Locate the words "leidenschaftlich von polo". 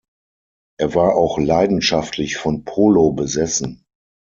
1.37-3.11